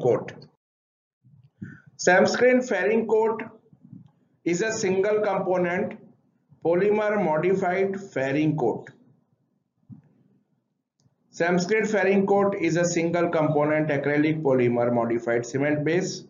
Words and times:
Coat. 0.00 0.32
Samskrit 1.98 2.68
fairing 2.68 3.06
coat 3.08 3.42
is 4.44 4.62
a 4.62 4.70
single 4.70 5.20
component 5.20 5.98
polymer 6.64 7.22
modified 7.22 8.00
fairing 8.00 8.56
coat. 8.56 8.90
Samskrit 11.32 11.88
fairing 11.88 12.24
coat 12.24 12.54
is 12.54 12.76
a 12.76 12.84
single 12.84 13.30
component 13.30 13.88
acrylic 13.88 14.42
polymer 14.42 14.92
modified 14.92 15.44
cement 15.44 15.84
base 15.84 16.24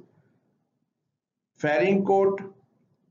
fairing 1.56 2.04
coat. 2.06 2.40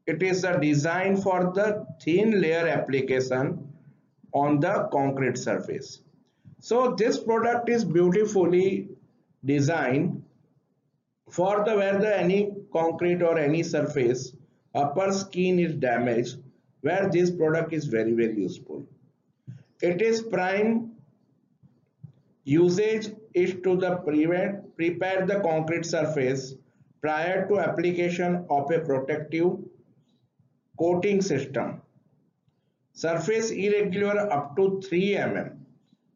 It 0.07 0.23
is 0.23 0.43
a 0.43 0.59
design 0.59 1.17
for 1.17 1.51
the 1.54 1.85
thin 2.01 2.41
layer 2.41 2.67
application 2.67 3.71
on 4.33 4.59
the 4.59 4.89
concrete 4.91 5.38
surface. 5.38 6.01
So 6.59 6.95
this 6.97 7.20
product 7.20 7.70
is 7.70 7.85
beautifully 7.85 8.89
designed 9.45 10.23
for 11.29 11.63
the 11.65 11.75
where 11.75 11.99
the 11.99 12.17
any 12.20 12.51
concrete 12.71 13.21
or 13.21 13.38
any 13.39 13.63
surface 13.63 14.34
upper 14.75 15.11
skin 15.11 15.59
is 15.59 15.75
damaged 15.75 16.38
where 16.81 17.09
this 17.09 17.31
product 17.31 17.73
is 17.73 17.85
very 17.85 18.13
very 18.13 18.35
useful. 18.35 18.85
It 19.81 20.01
is 20.01 20.21
prime 20.21 20.93
Usage 22.45 23.07
is 23.34 23.55
to 23.63 23.77
the 23.77 23.95
prevent, 23.98 24.75
prepare 24.75 25.25
the 25.25 25.39
concrete 25.39 25.85
surface 25.85 26.55
prior 27.01 27.48
to 27.48 27.59
application 27.59 28.45
of 28.49 28.70
a 28.70 28.79
protective 28.79 29.59
coating 30.77 31.21
system. 31.21 31.81
Surface 32.91 33.49
irregular 33.49 34.31
up 34.31 34.57
to 34.57 34.81
3 34.81 35.15
mm. 35.15 35.57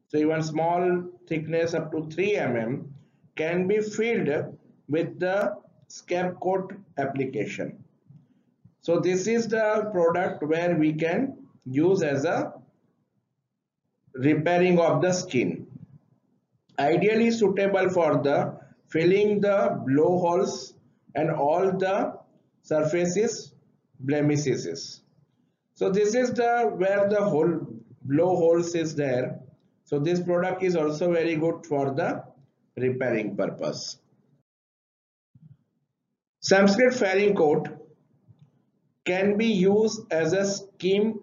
So 0.10 0.18
even 0.18 0.44
small 0.44 1.04
thickness 1.28 1.74
up 1.74 1.92
to 1.94 2.10
3 2.10 2.34
mm 2.34 2.86
can 3.38 3.68
be 3.68 3.80
filled 3.80 4.58
with 4.90 5.20
the 5.20 5.56
skim 5.88 6.36
coat 6.36 6.74
application. 6.98 7.84
So 8.82 9.00
this 9.00 9.28
is 9.28 9.48
the 9.48 9.90
product 9.92 10.44
where 10.44 10.76
we 10.76 10.94
can 10.94 11.38
use 11.66 12.04
as 12.04 12.26
a 12.26 12.54
repairing 14.14 14.80
of 14.80 15.02
the 15.02 15.12
skin 15.14 15.68
ideally 16.80 17.32
suitable 17.32 17.90
for 17.90 18.22
the 18.22 18.58
filling 18.88 19.42
the 19.42 19.82
blowholes 19.86 20.74
and 21.16 21.32
all 21.32 21.72
the 21.72 22.14
surfaces 22.62 23.54
blemishes. 24.00 25.02
So 25.74 25.90
this 25.90 26.16
is 26.16 26.32
the 26.34 26.72
where 26.76 27.10
the 27.10 27.24
hole 27.24 27.60
blowholes 28.04 28.76
is 28.76 28.96
there. 28.96 29.40
So 29.86 30.00
this 30.00 30.22
product 30.22 30.64
is 30.64 30.76
also 30.76 31.12
very 31.12 31.36
good 31.36 31.66
for 31.66 31.94
the 31.94 32.24
repairing 32.78 33.36
purpose. 33.36 33.98
Samskrit 36.42 36.94
fairing 36.94 37.36
coat 37.36 37.68
can 39.06 39.38
be 39.38 39.48
used 39.48 40.02
as 40.12 40.34
a 40.34 40.46
skim 40.46 41.20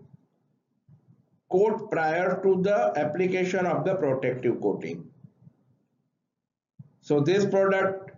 coat 1.51 1.91
prior 1.91 2.41
to 2.43 2.61
the 2.63 2.93
application 2.97 3.67
of 3.67 3.85
the 3.85 3.95
protective 3.95 4.61
coating. 4.61 5.05
So 7.01 7.21
this 7.21 7.47
product 7.47 8.13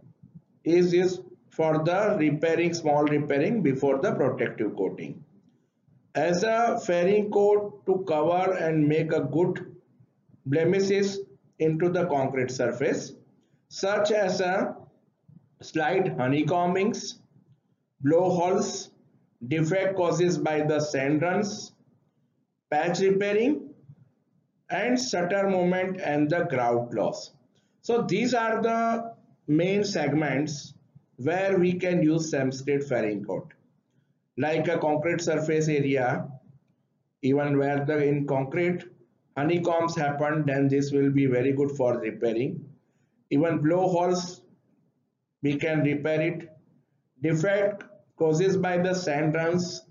is 0.64 0.92
used 0.92 1.23
for 1.51 1.84
the 1.84 2.17
repairing, 2.19 2.75
small 2.75 3.05
repairing 3.05 3.62
before 3.62 3.98
the 3.98 4.12
protective 4.12 4.77
coating. 4.77 5.25
As 6.14 6.42
a 6.42 6.81
fairing 6.87 7.31
coat 7.31 7.84
to 7.87 8.05
cover 8.09 8.53
and 8.53 8.89
make 8.89 9.12
a 9.12 9.20
good 9.20 9.77
blemishes 10.47 11.20
into 11.59 11.91
the 11.91 12.07
concrete 12.07 12.51
surface, 12.51 13.12
such 13.69 14.12
as 14.12 14.41
a 14.41 14.77
slight 15.61 16.17
honeycombings, 16.17 17.14
blowholes, 18.00 18.91
defect 19.47 19.97
causes 19.97 20.39
by 20.39 20.62
the 20.62 20.81
sand 20.81 21.23
runs, 21.23 21.73
patch 22.70 23.01
repairing, 23.01 23.70
and 24.70 24.98
shutter 25.01 25.48
movement 25.48 26.01
and 26.01 26.29
the 26.30 26.45
grout 26.45 26.92
loss. 26.92 27.33
So 27.83 28.02
these 28.02 28.35
are 28.35 28.61
the 28.63 29.14
main 29.46 29.85
segments 29.85 30.74
where 31.17 31.58
we 31.58 31.74
can 31.74 32.02
use 32.02 32.33
Samskrit 32.33 32.85
fairing 32.89 33.24
coat. 33.24 33.52
Like 34.36 34.69
a 34.69 34.79
concrete 34.79 35.20
surface 35.20 35.69
area, 35.69 36.29
even 37.23 37.57
where 37.58 37.85
the 37.85 38.05
in 38.05 38.27
concrete 38.27 38.85
honeycombs 39.36 39.96
happen, 39.96 40.45
then 40.46 40.69
this 40.69 40.92
will 40.92 41.11
be 41.11 41.27
very 41.27 41.52
good 41.52 41.70
for 41.70 41.98
repairing. 41.98 42.64
Even 43.31 43.59
blowholes, 43.59 44.42
we 45.42 45.57
can 45.57 45.83
repair 45.83 46.20
it. 46.20 46.48
Defect 47.23 47.85
causes 48.19 48.57
by 48.57 48.79
the 48.79 48.95
sand 48.95 49.35
runs. 49.35 49.83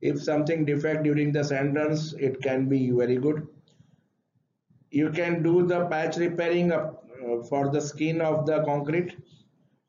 If 0.00 0.22
something 0.22 0.64
defect 0.64 1.02
during 1.02 1.32
the 1.32 1.44
sand 1.44 1.74
runs, 1.74 2.14
it 2.14 2.40
can 2.42 2.68
be 2.68 2.90
very 2.90 3.16
good. 3.16 3.46
You 4.90 5.10
can 5.10 5.42
do 5.42 5.66
the 5.66 5.86
patch 5.86 6.16
repairing 6.16 6.72
uh, 6.72 6.92
for 7.48 7.70
the 7.70 7.80
skin 7.80 8.20
of 8.20 8.46
the 8.46 8.64
concrete 8.64 9.16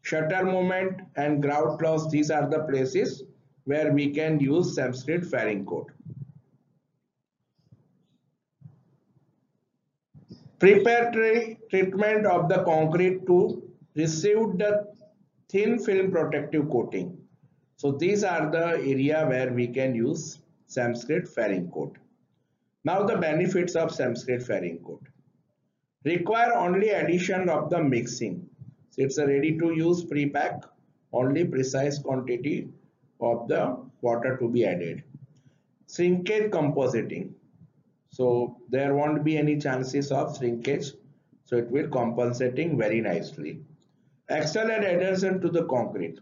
shutter 0.01 0.43
movement 0.45 1.01
and 1.15 1.41
grout 1.41 1.81
loss 1.81 2.09
these 2.09 2.31
are 2.31 2.49
the 2.49 2.59
places 2.63 3.23
where 3.65 3.91
we 3.91 4.09
can 4.11 4.39
use 4.39 4.75
Samskrit 4.77 5.25
fairing 5.29 5.65
coat. 5.65 5.91
Preparatory 10.59 11.57
treatment 11.69 12.25
of 12.25 12.49
the 12.49 12.63
concrete 12.63 13.25
to 13.27 13.63
receive 13.95 14.57
the 14.57 14.87
thin 15.49 15.79
film 15.79 16.11
protective 16.11 16.69
coating. 16.69 17.17
So 17.77 17.93
these 17.93 18.23
are 18.23 18.51
the 18.51 18.65
area 18.77 19.25
where 19.27 19.51
we 19.53 19.67
can 19.67 19.95
use 19.95 20.39
Samskrit 20.67 21.27
fairing 21.27 21.71
coat. 21.71 21.97
Now 22.83 23.03
the 23.03 23.17
benefits 23.17 23.75
of 23.75 23.89
Samskrit 23.91 24.43
fairing 24.43 24.79
coat 24.79 25.01
require 26.05 26.53
only 26.55 26.89
addition 26.89 27.49
of 27.49 27.69
the 27.69 27.83
mixing 27.83 28.49
so 28.89 29.01
it's 29.03 29.17
a 29.17 29.27
ready 29.27 29.57
to 29.57 29.73
use 29.73 30.03
pre-pack 30.05 30.63
only 31.11 31.43
precise 31.45 31.99
quantity 31.99 32.69
of 33.19 33.47
the 33.49 33.77
water 34.01 34.37
to 34.37 34.47
be 34.49 34.65
added 34.65 35.03
shrinkage 35.93 36.49
compositing 36.51 37.29
so 38.09 38.57
there 38.69 38.95
won't 38.95 39.23
be 39.23 39.37
any 39.37 39.57
chances 39.57 40.11
of 40.11 40.37
shrinkage. 40.37 40.91
So 41.45 41.57
it 41.57 41.69
will 41.71 41.87
compensating 41.89 42.77
very 42.77 43.01
nicely. 43.01 43.61
Excellent 44.29 44.83
adhesion 44.83 45.41
to 45.41 45.49
the 45.49 45.65
concrete. 45.65 46.19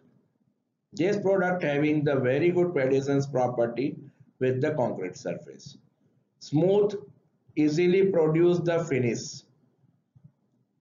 This 0.93 1.19
product 1.19 1.63
having 1.63 2.03
the 2.03 2.15
very 2.15 2.51
good 2.51 2.77
adhesion 2.77 3.21
property 3.31 3.97
with 4.39 4.61
the 4.61 4.71
concrete 4.71 5.17
surface. 5.17 5.77
Smooth 6.39 6.93
easily 7.55 8.05
produce 8.05 8.59
the 8.59 8.85
finish. 8.85 9.43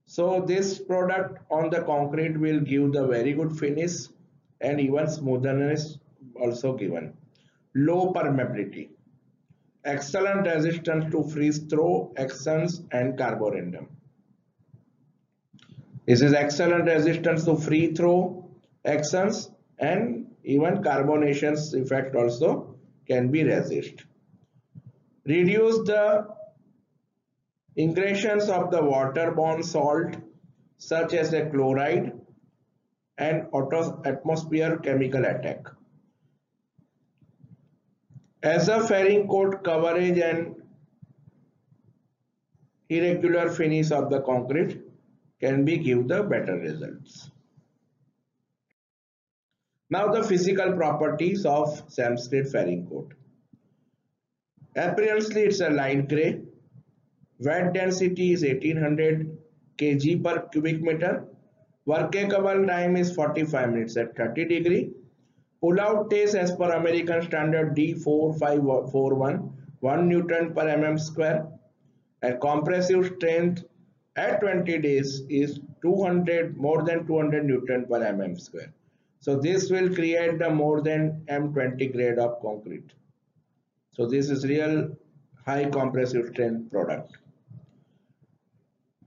So 0.04 0.44
this 0.46 0.78
product 0.78 1.38
on 1.50 1.70
the 1.70 1.82
concrete 1.82 2.38
will 2.38 2.60
give 2.60 2.92
the 2.92 3.06
very 3.06 3.32
good 3.32 3.58
finish 3.58 4.06
and 4.60 4.80
even 4.80 5.08
smoothness 5.08 5.98
also 6.40 6.76
given. 6.76 7.14
Low 7.74 8.12
permeability. 8.12 8.90
Excellent 9.86 10.46
resistance 10.46 11.12
to 11.12 11.22
freeze 11.22 11.58
throw, 11.58 12.12
actions 12.16 12.82
and 12.90 13.16
carbonation. 13.16 13.86
This 16.06 16.22
is 16.22 16.32
excellent 16.32 16.86
resistance 16.86 17.44
to 17.44 17.56
free 17.56 17.94
throw, 17.94 18.50
actions 18.84 19.48
and 19.78 20.26
even 20.42 20.82
carbonations 20.82 21.72
effect 21.74 22.16
also 22.16 22.76
can 23.06 23.30
be 23.30 23.44
resist. 23.44 24.04
Reduce 25.24 25.78
the 25.86 26.26
Ingressions 27.78 28.48
of 28.48 28.70
the 28.70 28.80
waterborne 28.80 29.62
salt 29.64 30.16
such 30.78 31.14
as 31.14 31.32
a 31.32 31.48
chloride 31.50 32.12
and 33.18 33.46
atmosphere 34.04 34.78
chemical 34.78 35.24
attack. 35.24 35.75
As 38.54 38.68
a 38.68 38.80
fairing 38.86 39.26
coat 39.28 39.62
coverage 39.64 40.18
and 40.18 40.54
irregular 42.88 43.50
finish 43.50 43.90
of 43.90 44.08
the 44.10 44.20
concrete 44.20 44.80
can 45.40 45.64
be 45.64 45.78
give 45.78 46.06
the 46.08 46.22
better 46.22 46.56
results. 46.56 47.30
Now 49.90 50.08
the 50.12 50.22
physical 50.22 50.72
properties 50.72 51.44
of 51.44 51.68
Samskrit 51.88 52.50
fairing 52.52 52.86
coat. 52.86 53.14
Apparently 54.76 55.42
it's 55.42 55.60
a 55.60 55.70
light 55.70 56.08
gray 56.08 56.42
Wet 57.38 57.74
density 57.74 58.32
is 58.32 58.42
1800 58.42 59.36
kg 59.76 60.24
per 60.24 60.40
cubic 60.52 60.80
meter. 60.80 61.26
Workable 61.84 62.66
time 62.66 62.96
is 62.96 63.14
45 63.14 63.70
minutes 63.70 63.96
at 63.96 64.16
30 64.16 64.46
degree. 64.46 64.90
Pull 65.66 65.80
out 65.80 66.10
test 66.10 66.36
as 66.36 66.54
per 66.54 66.70
American 66.70 67.22
standard 67.22 67.74
D4541 67.74 69.50
1 69.80 70.08
Newton 70.08 70.54
per 70.54 70.64
mm 70.64 71.00
square. 71.00 71.48
And 72.22 72.40
compressive 72.40 73.06
strength 73.16 73.64
at 74.14 74.40
20 74.40 74.78
days 74.78 75.22
is 75.28 75.58
200 75.82 76.56
more 76.56 76.84
than 76.84 77.04
200 77.08 77.44
newton 77.44 77.84
per 77.86 77.98
mm 78.00 78.40
square. 78.40 78.72
So 79.18 79.40
this 79.40 79.68
will 79.68 79.92
create 79.92 80.38
the 80.38 80.50
more 80.50 80.82
than 80.82 81.24
m20 81.28 81.92
grade 81.92 82.20
of 82.20 82.40
concrete. 82.40 82.92
So 83.90 84.06
this 84.06 84.30
is 84.30 84.46
real 84.46 84.96
high 85.44 85.64
compressive 85.64 86.28
strength 86.28 86.70
product. 86.70 87.18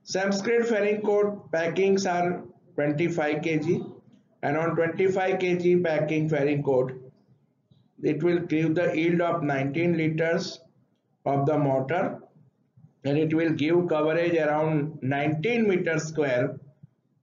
Samscred 0.04 0.66
fairing 0.66 1.02
coat 1.04 1.50
packings 1.54 2.06
are 2.06 2.44
25 2.76 3.38
kg 3.38 3.99
and 4.42 4.58
on 4.58 4.76
25 4.76 5.36
kg 5.40 5.84
packing 5.84 6.30
fairing 6.30 6.64
coat 6.64 6.94
it 8.02 8.24
will 8.24 8.40
give 8.40 8.76
the 8.76 8.88
yield 8.96 9.22
of 9.22 9.44
19 9.44 9.98
liters 9.98 10.60
of 11.26 11.46
the 11.46 11.58
mortar 11.58 12.20
and 13.04 13.18
it 13.18 13.34
will 13.34 13.52
give 13.52 13.88
coverage 13.88 14.36
around 14.36 14.98
19 15.02 15.68
meters 15.68 16.04
square 16.04 16.60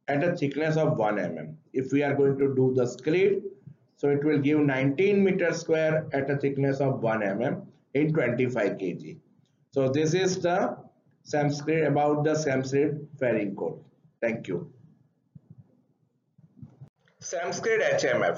at 0.09 0.23
a 0.23 0.37
thickness 0.37 0.77
of 0.77 0.97
1 0.97 1.17
mm. 1.17 1.55
If 1.73 1.93
we 1.93 2.03
are 2.03 2.15
going 2.15 2.39
to 2.39 2.55
do 2.55 2.73
the 2.75 2.87
screed, 2.87 3.43
so 3.97 4.09
it 4.09 4.25
will 4.25 4.39
give 4.39 4.61
19 4.61 5.23
meters 5.23 5.61
square 5.61 6.07
at 6.13 6.31
a 6.31 6.37
thickness 6.37 6.81
of 6.81 7.03
1 7.03 7.21
mm 7.21 7.67
in 7.95 8.13
25 8.13 8.73
kg. 8.73 9.17
So 9.73 9.89
this 9.89 10.15
is 10.15 10.41
the 10.41 10.77
Samscred 11.27 11.89
about 11.89 12.25
the 12.25 12.35
Samscred 12.35 13.07
fairing 13.19 13.57
coat. 13.57 13.83
Thank 14.21 14.49
you. 14.49 14.71
Samscred 17.27 17.81
HMF 17.95 18.37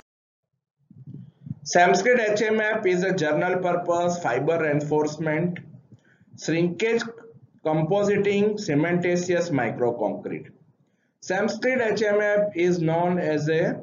Samscred 1.62 2.20
HMF 2.36 2.86
is 2.86 3.02
a 3.02 3.12
general 3.12 3.58
purpose 3.60 4.18
fiber 4.22 4.58
reinforcement 4.62 5.58
shrinkage 6.42 7.02
compositing 7.66 8.54
cementitious 8.54 9.50
microconcrete. 9.50 10.48
Samscred 11.22 11.82
HMF 11.98 12.56
is 12.56 12.80
known 12.80 13.18
as 13.18 13.50
a 13.50 13.78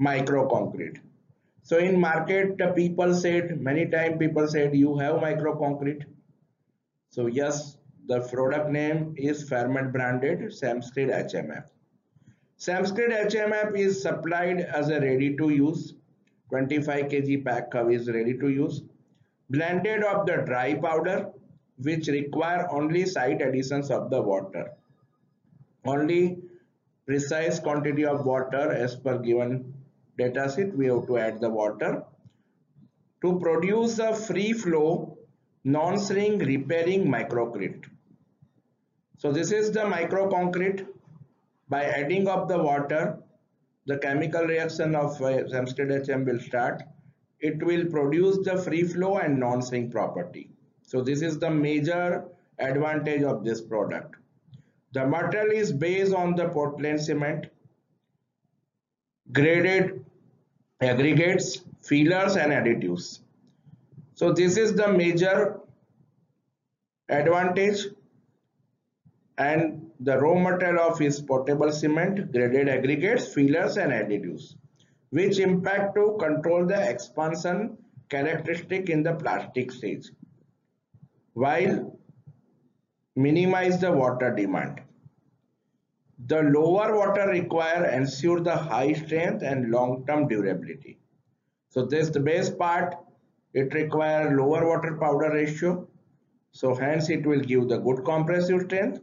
microconcrete. 0.00 1.00
So 1.64 1.78
in 1.78 1.98
market 1.98 2.56
people 2.76 3.12
said 3.14 3.60
many 3.60 3.86
times 3.86 4.18
people 4.20 4.46
said 4.46 4.76
you 4.76 4.96
have 4.98 5.16
microconcrete. 5.16 6.04
So 7.08 7.26
yes 7.26 7.78
the 8.06 8.20
product 8.28 8.70
name 8.70 9.12
is 9.16 9.50
Fairmate 9.50 9.90
branded 9.90 10.38
Samscred 10.62 11.10
HMF. 11.26 11.64
Samscred 12.60 13.10
HMF 13.30 13.74
is 13.78 14.02
supplied 14.02 14.60
as 14.60 14.90
a 14.90 15.00
ready 15.00 15.34
to 15.36 15.48
use 15.48 15.94
25 16.50 17.06
kg 17.06 17.44
pack 17.44 17.74
is 17.90 18.08
ready 18.08 18.36
to 18.36 18.50
use 18.50 18.82
blended 19.48 20.04
of 20.04 20.26
the 20.26 20.36
dry 20.48 20.74
powder 20.74 21.30
which 21.78 22.08
require 22.08 22.68
only 22.70 23.06
slight 23.06 23.40
additions 23.40 23.90
of 23.90 24.10
the 24.10 24.20
water. 24.20 24.72
Only 25.86 26.42
precise 27.06 27.58
quantity 27.58 28.04
of 28.04 28.26
water 28.26 28.70
as 28.72 28.94
per 28.94 29.16
given 29.18 29.72
data 30.18 30.52
sheet 30.54 30.76
we 30.76 30.86
have 30.88 31.06
to 31.06 31.16
add 31.16 31.40
the 31.40 31.48
water 31.48 32.04
to 33.22 33.38
produce 33.40 33.98
a 33.98 34.14
free 34.14 34.52
flow 34.52 35.16
non-shrink 35.64 36.42
repairing 36.42 37.06
microcrete. 37.06 37.86
So 39.16 39.32
this 39.32 39.50
is 39.50 39.72
the 39.72 39.80
microconcrete. 39.80 40.86
By 41.70 41.84
adding 41.84 42.28
of 42.28 42.48
the 42.48 42.58
water, 42.58 43.18
the 43.86 43.96
chemical 43.98 44.44
reaction 44.44 44.94
of 44.94 45.20
uh, 45.22 45.44
HM 45.48 46.24
will 46.24 46.40
start. 46.40 46.82
It 47.38 47.62
will 47.62 47.86
produce 47.86 48.44
the 48.44 48.58
free 48.58 48.82
flow 48.82 49.18
and 49.18 49.38
non-shrink 49.38 49.92
property. 49.92 50.50
So 50.82 51.00
this 51.00 51.22
is 51.22 51.38
the 51.38 51.48
major 51.50 52.24
advantage 52.58 53.22
of 53.22 53.44
this 53.44 53.60
product. 53.60 54.16
The 54.92 55.06
material 55.06 55.52
is 55.52 55.72
based 55.72 56.12
on 56.12 56.34
the 56.34 56.48
Portland 56.48 57.00
cement, 57.00 57.46
graded 59.32 60.04
aggregates, 60.80 61.62
fillers 61.82 62.36
and 62.36 62.52
additives. 62.52 63.20
So 64.14 64.32
this 64.32 64.56
is 64.56 64.74
the 64.74 64.92
major 64.92 65.60
advantage 67.08 67.86
and 69.38 69.89
the 70.02 70.18
raw 70.18 70.34
material 70.34 70.80
of 70.80 71.00
is 71.02 71.20
Portland 71.20 71.74
cement, 71.74 72.32
graded 72.32 72.68
aggregates, 72.68 73.34
fillers 73.34 73.76
and 73.76 73.92
additives 73.92 74.54
which 75.10 75.38
impact 75.38 75.94
to 75.94 76.16
control 76.18 76.64
the 76.66 76.88
expansion 76.88 77.76
characteristic 78.08 78.88
in 78.88 79.02
the 79.02 79.12
plastic 79.14 79.70
stage 79.70 80.08
while 81.34 81.98
minimize 83.14 83.80
the 83.80 83.92
water 83.92 84.34
demand. 84.34 84.80
The 86.26 86.42
lower 86.42 86.96
water 86.96 87.28
require 87.28 87.84
ensure 87.86 88.40
the 88.40 88.56
high 88.56 88.92
strength 88.92 89.42
and 89.42 89.70
long-term 89.70 90.28
durability. 90.28 90.98
So 91.70 91.86
this 91.86 92.10
the 92.10 92.20
base 92.20 92.50
part, 92.50 92.94
it 93.52 93.74
require 93.74 94.36
lower 94.36 94.66
water 94.66 94.96
powder 94.96 95.32
ratio. 95.32 95.88
So 96.52 96.74
hence 96.74 97.10
it 97.10 97.26
will 97.26 97.40
give 97.40 97.68
the 97.68 97.78
good 97.78 98.04
compressive 98.04 98.62
strength 98.62 99.00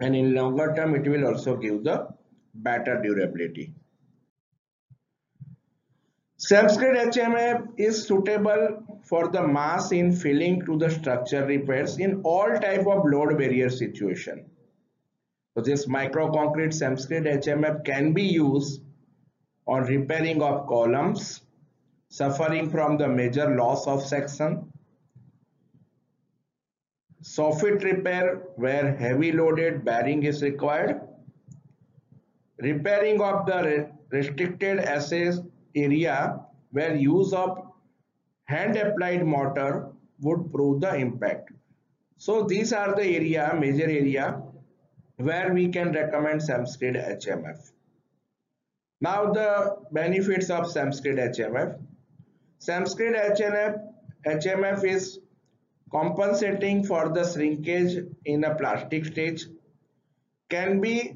and 0.00 0.14
in 0.14 0.34
longer 0.34 0.72
term 0.76 0.94
it 0.94 1.08
will 1.08 1.26
also 1.26 1.56
give 1.56 1.84
the 1.84 2.08
better 2.54 3.00
durability. 3.02 3.72
Samscred 6.38 7.12
HMF 7.12 7.68
is 7.78 8.06
suitable 8.06 9.00
for 9.04 9.28
the 9.28 9.46
mass 9.46 9.90
in 9.92 10.14
filling 10.14 10.64
to 10.66 10.76
the 10.78 10.90
structure 10.90 11.46
repairs 11.46 11.98
in 11.98 12.20
all 12.22 12.48
type 12.58 12.86
of 12.86 13.06
load 13.06 13.38
barrier 13.38 13.70
situation. 13.70 14.44
So 15.54 15.62
this 15.62 15.88
micro 15.88 16.30
concrete 16.30 16.72
Samscred 16.72 17.26
HMF 17.42 17.84
can 17.84 18.12
be 18.12 18.24
used 18.24 18.82
on 19.66 19.84
repairing 19.84 20.42
of 20.42 20.66
columns 20.66 21.40
suffering 22.08 22.70
from 22.70 22.98
the 22.98 23.08
major 23.08 23.56
loss 23.56 23.86
of 23.86 24.02
section, 24.02 24.72
soffit 27.36 27.82
repair 27.84 28.42
where 28.56 28.96
heavy 28.96 29.32
loaded 29.32 29.84
bearing 29.84 30.22
is 30.22 30.42
required, 30.42 31.00
repairing 32.58 33.20
of 33.20 33.46
the 33.46 33.90
restricted 34.10 34.78
access 34.78 35.40
area 35.74 36.40
where 36.70 36.94
use 36.94 37.32
of 37.32 37.58
hand 38.44 38.76
applied 38.76 39.24
mortar 39.26 39.88
would 40.20 40.50
prove 40.52 40.80
the 40.80 40.94
impact. 40.94 41.50
So 42.16 42.44
these 42.44 42.72
are 42.72 42.94
the 42.94 43.04
area, 43.04 43.54
major 43.58 43.84
area 43.84 44.42
where 45.16 45.52
we 45.52 45.68
can 45.68 45.92
recommend 45.92 46.40
Samscred 46.40 46.96
HMF. 47.22 47.70
Now 49.00 49.32
the 49.32 49.76
benefits 49.92 50.48
of 50.48 50.64
Samscred 50.66 51.18
HMF. 51.36 51.78
Samscred 52.60 53.36
HMF, 53.36 53.78
HMF 54.26 54.84
is 54.84 55.20
compensating 55.90 56.84
for 56.84 57.08
the 57.10 57.24
shrinkage 57.24 58.04
in 58.24 58.44
a 58.44 58.54
plastic 58.54 59.04
stage, 59.04 59.46
can 60.48 60.80
be 60.80 61.14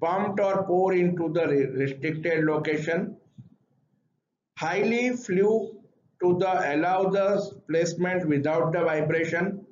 pumped 0.00 0.40
or 0.40 0.64
poured 0.64 0.96
into 0.96 1.32
the 1.32 1.46
restricted 1.46 2.44
location. 2.44 3.16
Highly 4.56 5.16
flew 5.16 5.80
to 6.22 6.38
the 6.38 6.74
allow 6.74 7.08
the 7.08 7.50
placement 7.68 8.28
without 8.28 8.72
the 8.72 8.80
vibration. 8.80 9.64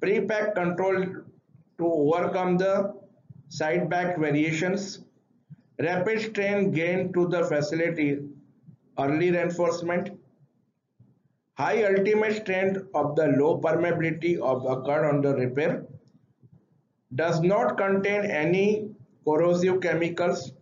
Pre-pack 0.00 0.54
control 0.54 1.06
to 1.78 1.86
overcome 1.86 2.56
the 2.56 2.94
side 3.48 3.88
back 3.88 4.18
variations. 4.18 5.00
Rapid 5.80 6.20
strain 6.20 6.70
gain 6.70 7.12
to 7.14 7.26
the 7.28 7.44
facility. 7.44 8.18
Early 8.98 9.32
reinforcement 9.32 10.10
high 11.54 11.84
ultimate 11.84 12.36
strength 12.36 12.78
of 12.94 13.14
the 13.16 13.26
low 13.38 13.60
permeability 13.60 14.38
of 14.38 14.64
occurred 14.64 15.08
on 15.08 15.20
the 15.22 15.34
repair 15.34 15.84
does 17.14 17.40
not 17.40 17.76
contain 17.76 18.24
any 18.24 18.90
corrosive 19.24 19.80
chemicals 19.80 20.52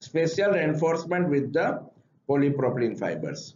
special 0.00 0.52
reinforcement 0.52 1.28
with 1.28 1.52
the 1.52 1.82
polypropylene 2.28 2.98
fibers. 2.98 3.54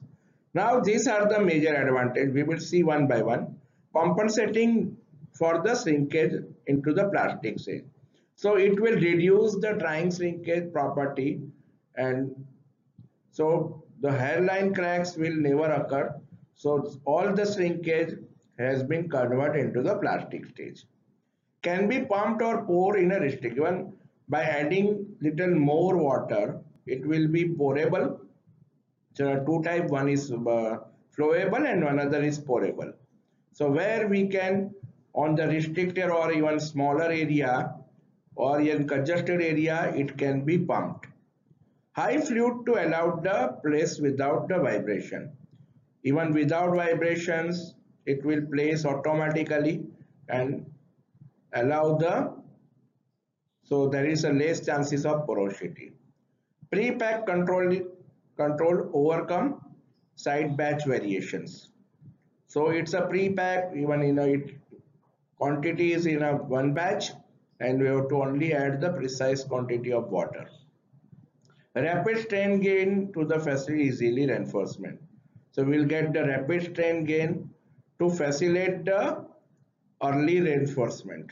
Now 0.54 0.80
these 0.80 1.06
are 1.06 1.28
the 1.28 1.40
major 1.40 1.74
advantage. 1.74 2.34
We 2.34 2.42
will 2.42 2.58
see 2.60 2.82
one 2.82 3.06
by 3.06 3.22
one. 3.22 3.56
Compensating 3.94 4.96
for 5.32 5.62
the 5.62 5.74
shrinkage 5.74 6.44
into 6.66 6.92
the 6.92 7.08
plastic 7.08 7.58
stage. 7.58 7.84
So 8.34 8.56
it 8.56 8.78
will 8.80 8.94
reduce 8.94 9.54
the 9.56 9.74
drying 9.78 10.10
shrinkage 10.10 10.72
property 10.72 11.40
and 11.94 12.34
so 13.30 13.84
the 14.00 14.12
hairline 14.12 14.74
cracks 14.74 15.16
will 15.16 15.34
never 15.36 15.70
occur. 15.72 16.14
So 16.54 16.92
all 17.04 17.32
the 17.32 17.44
shrinkage 17.44 18.18
has 18.58 18.82
been 18.82 19.08
converted 19.08 19.66
into 19.66 19.82
the 19.82 19.96
plastic 19.96 20.46
stage. 20.46 20.86
Can 21.62 21.88
be 21.88 22.04
pumped 22.04 22.42
or 22.42 22.64
poured 22.64 22.98
in 22.98 23.12
a 23.12 23.20
restrict. 23.20 23.56
Even 23.56 23.92
by 24.28 24.42
adding 24.42 25.06
little 25.20 25.54
more 25.54 25.96
water, 25.96 26.60
it 26.86 27.06
will 27.06 27.28
be 27.28 27.48
pourable 27.48 28.18
There 29.16 29.38
so 29.38 29.44
two 29.44 29.62
type, 29.62 29.88
one 29.88 30.08
is 30.08 30.32
uh, 30.32 30.78
flowable 31.16 31.70
and 31.70 31.84
another 31.84 32.22
is 32.22 32.38
pourable. 32.40 32.94
So 33.52 33.70
where 33.70 34.08
we 34.08 34.28
can 34.28 34.74
on 35.14 35.34
the 35.34 35.46
restricted 35.46 36.08
or 36.10 36.32
even 36.32 36.58
smaller 36.58 37.04
area, 37.04 37.74
or 38.34 38.60
in 38.60 38.88
congested 38.88 39.42
area 39.42 39.92
it 39.94 40.16
can 40.16 40.44
be 40.44 40.58
pumped. 40.58 41.06
High 41.92 42.18
fluid 42.20 42.64
to 42.66 42.86
allow 42.86 43.16
the 43.16 43.58
place 43.62 43.98
without 43.98 44.48
the 44.48 44.58
vibration. 44.58 45.32
Even 46.04 46.32
without 46.32 46.74
vibrations 46.74 47.74
it 48.06 48.24
will 48.24 48.42
place 48.46 48.84
automatically 48.84 49.86
and 50.28 50.66
allow 51.52 51.96
the 51.96 52.32
so 53.64 53.88
there 53.88 54.06
is 54.06 54.24
a 54.24 54.32
less 54.32 54.64
chances 54.66 55.06
of 55.06 55.24
porosity. 55.26 55.92
Pre-pack 56.70 57.26
control 57.26 57.80
control 58.36 58.90
overcome 58.92 59.60
side 60.16 60.56
batch 60.56 60.84
variations. 60.84 61.70
So 62.48 62.68
it's 62.68 62.92
a 62.92 63.02
pre-pack 63.02 63.72
even 63.76 64.02
in 64.02 64.18
a 64.18 64.26
it, 64.26 64.54
quantity 65.38 65.92
is 65.92 66.06
in 66.06 66.22
a 66.22 66.36
one 66.36 66.74
batch 66.74 67.12
and 67.60 67.80
we 67.80 67.86
have 67.86 68.08
to 68.08 68.22
only 68.22 68.52
add 68.52 68.80
the 68.80 68.90
precise 68.90 69.44
quantity 69.44 69.92
of 69.92 70.10
water. 70.10 70.48
Rapid 71.74 72.18
strain 72.18 72.60
gain 72.60 73.12
to 73.14 73.24
the 73.24 73.38
facility 73.38 73.84
easily 73.84 74.26
reinforcement. 74.26 75.00
So 75.52 75.64
we'll 75.64 75.84
get 75.84 76.12
the 76.12 76.24
rapid 76.24 76.72
strain 76.72 77.04
gain 77.04 77.50
to 77.98 78.10
facilitate 78.10 78.84
the 78.86 79.24
early 80.02 80.40
reinforcement. 80.40 81.30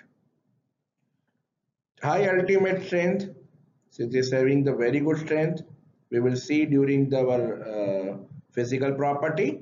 High 2.03 2.29
ultimate 2.29 2.87
strength, 2.87 3.31
since 3.91 4.15
it's 4.15 4.31
having 4.31 4.63
the 4.65 4.75
very 4.75 5.01
good 5.01 5.19
strength, 5.19 5.63
we 6.11 6.21
will 6.21 6.37
see 6.37 6.65
during 6.67 7.09
the, 7.09 7.21
uh, 7.21 8.19
physical 8.53 8.93
property 8.93 9.61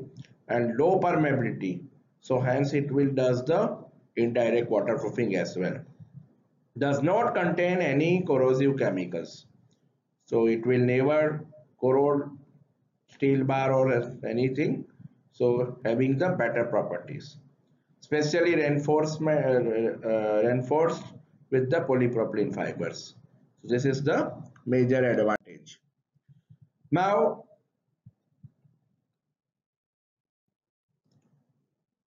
and 0.49 0.77
low 0.77 0.99
permeability. 1.01 1.81
So 2.21 2.41
hence 2.41 2.73
it 2.75 2.91
will 2.91 3.11
does 3.11 3.45
the 3.45 3.79
indirect 4.17 4.71
waterproofing 4.71 5.37
as 5.37 5.57
well. 5.57 5.79
Does 6.77 7.03
not 7.03 7.35
contain 7.35 7.79
any 7.79 8.23
corrosive 8.23 8.79
chemicals. 8.79 9.47
So 10.27 10.47
it 10.47 10.67
will 10.67 10.81
never 10.81 11.45
corrode 11.81 12.38
steel 13.19 13.45
bar 13.45 13.73
or 13.73 13.87
anything. 14.27 14.85
So 15.33 15.79
having 15.85 16.19
the 16.19 16.31
better 16.31 16.65
properties. 16.65 17.37
especially 18.03 18.55
reinforcement, 18.55 19.41
uh, 19.45 20.09
uh, 20.11 20.43
reinforced 20.45 21.03
with 21.51 21.65
the 21.73 21.81
polypropylene 21.89 22.55
fibers. 22.55 23.01
So 23.61 23.69
this 23.73 23.85
is 23.85 24.03
the 24.03 24.19
major 24.75 25.03
advantage. 25.11 25.81
Now 26.91 27.45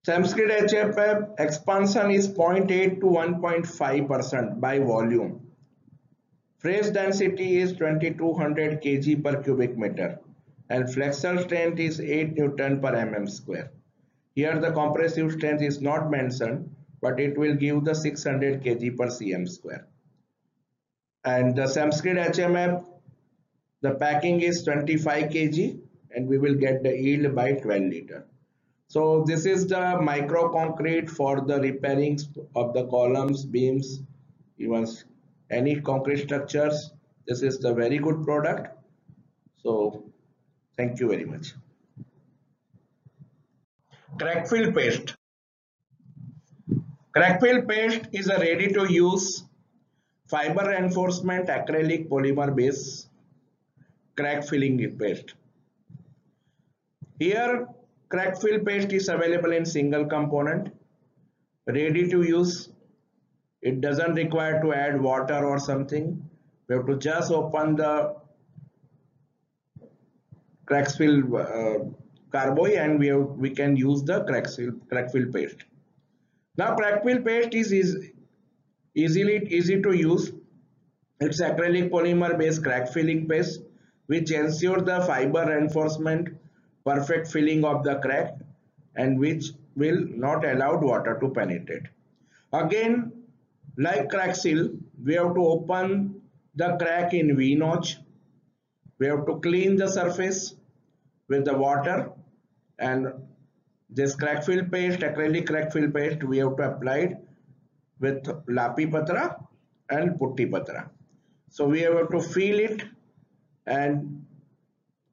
Samskrit 0.08 0.54
HMF 0.70 1.40
expansion 1.40 2.10
is 2.10 2.28
0.8 2.30 3.00
to 3.02 3.06
1.5 3.06 4.08
percent 4.08 4.60
by 4.62 4.80
volume. 4.80 5.34
Phase 6.60 6.90
density 6.90 7.58
is 7.60 7.74
2200 7.74 8.82
kg 8.82 9.24
per 9.24 9.44
cubic 9.44 9.78
meter 9.78 10.20
and 10.72 10.94
flexure 10.94 11.38
strength 11.42 11.80
is 11.86 12.00
8 12.00 12.38
Newton 12.38 12.80
per 12.82 12.92
mm 13.06 13.30
square. 13.30 13.72
Here 14.36 14.58
the 14.66 14.72
compressive 14.72 15.34
strength 15.34 15.62
is 15.70 15.82
not 15.82 16.10
mentioned 16.10 16.74
but 17.02 17.20
it 17.20 17.38
will 17.38 17.56
give 17.56 17.84
the 17.84 17.96
600 17.96 18.62
kg 18.64 18.98
per 18.98 19.08
cm 19.08 19.50
square. 19.50 19.88
And 21.26 21.56
the 21.56 21.64
Samskrit 21.64 22.20
HMF, 22.28 22.86
the 23.82 23.96
packing 23.96 24.42
is 24.42 24.64
25 24.64 25.30
kg 25.32 25.80
and 26.12 26.28
we 26.28 26.38
will 26.38 26.56
get 26.56 26.84
the 26.84 26.96
yield 26.96 27.36
by 27.36 27.54
12 27.54 27.82
liter. 27.96 28.26
So 28.88 29.24
this 29.26 29.46
is 29.46 29.68
the 29.68 30.00
micro 30.02 30.50
concrete 30.52 31.10
for 31.10 31.42
the 31.42 31.60
repairing 31.60 32.20
of 32.56 32.74
the 32.74 32.86
columns, 32.88 33.46
beams, 33.46 34.02
even 34.58 34.88
any 35.50 35.80
concrete 35.82 36.24
structures. 36.24 36.92
This 37.28 37.42
is 37.42 37.60
the 37.60 37.74
very 37.74 37.98
good 37.98 38.24
product. 38.24 38.78
So 39.64 40.11
thank 40.78 41.00
you 41.00 41.08
very 41.10 41.26
much. 41.26 41.54
Crack 44.20 44.48
fill 44.48 44.72
paste. 44.72 45.16
Crack 47.14 47.42
fill 47.42 47.62
paste 47.64 48.08
is 48.12 48.28
a 48.28 48.40
ready 48.40 48.72
to 48.74 48.92
use 48.92 49.44
fiber 50.28 50.68
reinforcement 50.70 51.48
acrylic 51.48 52.08
polymer 52.10 52.56
base 52.56 53.08
crack 54.16 54.48
filling 54.48 54.98
paste. 54.98 55.34
Here 57.20 57.68
crack 58.10 58.40
fill 58.42 58.60
paste 58.60 58.92
is 58.94 59.10
available 59.10 59.52
in 59.54 59.66
single 59.66 60.06
component 60.06 60.74
ready 61.68 62.10
to 62.10 62.24
use 62.24 62.70
it 63.62 63.80
doesn't 63.82 64.16
require 64.16 64.60
to 64.62 64.74
add 64.74 65.02
water 65.02 65.46
or 65.46 65.60
something 65.60 66.08
we 66.68 66.76
have 66.76 66.86
to 66.88 66.98
just 66.98 67.32
open 67.32 67.76
the 67.76 68.16
crack 70.72 70.92
fill 71.02 71.18
uh, 71.46 71.80
carboy 72.36 72.70
and 72.86 73.00
we 73.00 73.08
have, 73.14 73.28
we 73.46 73.52
can 73.62 73.76
use 73.76 74.04
the 74.04 74.24
crack 74.30 75.12
fill 75.12 75.32
paste 75.38 75.66
now 76.58 76.76
crack 76.76 77.04
fill 77.04 77.22
paste 77.22 77.54
is, 77.54 77.72
is 77.72 78.12
easily 78.94 79.38
easy 79.48 79.82
to 79.82 79.94
use. 79.94 80.32
It's 81.20 81.42
acrylic 81.42 81.90
polymer 81.90 82.38
based 82.38 82.64
crack 82.64 82.92
filling 82.92 83.28
paste 83.28 83.62
which 84.08 84.32
ensures 84.32 84.84
the 84.84 85.02
fiber 85.02 85.46
reinforcement, 85.48 86.30
perfect 86.86 87.32
filling 87.32 87.64
of 87.64 87.84
the 87.84 87.96
crack 88.00 88.36
and 88.96 89.18
which 89.18 89.52
will 89.76 90.06
not 90.26 90.44
allow 90.44 90.78
water 90.78 91.18
to 91.22 91.30
penetrate. 91.30 91.84
Again, 92.52 93.14
like 93.78 94.10
crack 94.10 94.36
seal, 94.36 94.70
we 95.02 95.14
have 95.14 95.34
to 95.36 95.46
open 95.46 96.22
the 96.56 96.76
crack 96.76 97.14
in 97.14 97.38
V-notch. 97.38 97.98
We 99.00 99.08
have 99.08 99.26
to 99.28 99.40
clean 99.40 99.78
the 99.78 99.88
surface 99.88 100.56
with 101.32 101.46
the 101.50 101.58
water 101.66 101.98
and 102.80 103.08
this 103.90 104.16
crack 104.16 104.44
fill 104.46 104.64
paste, 104.74 105.00
acrylic 105.00 105.48
crack 105.48 105.72
fill 105.74 105.90
paste, 105.92 106.24
we 106.24 106.38
have 106.38 106.56
to 106.58 106.64
apply 106.72 106.98
it 107.08 107.18
with 108.00 108.24
lapi 108.58 108.86
patra 108.94 109.24
and 109.90 110.18
putti 110.20 110.46
patra. 110.46 110.90
So 111.50 111.66
we 111.66 111.82
have 111.82 112.10
to 112.16 112.22
feel 112.22 112.60
it 112.60 112.84
and 113.66 114.26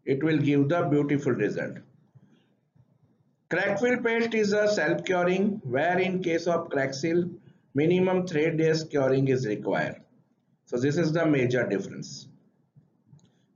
it 0.05 0.23
will 0.23 0.39
give 0.39 0.69
the 0.69 0.83
beautiful 0.95 1.33
result. 1.33 1.79
Crack 3.51 3.81
fill 3.81 3.99
paste 3.99 4.35
is 4.35 4.53
a 4.53 4.69
self-curing 4.69 5.61
where 5.65 5.99
in 5.99 6.23
case 6.23 6.47
of 6.47 6.69
crack 6.71 6.95
seal, 6.95 7.29
minimum 7.75 8.27
3 8.27 8.57
days 8.57 8.85
curing 8.85 9.29
is 9.29 9.47
required. 9.47 9.97
So 10.67 10.79
this 10.79 10.97
is 10.97 11.13
the 11.13 11.27
major 11.27 11.67
difference. 11.67 12.29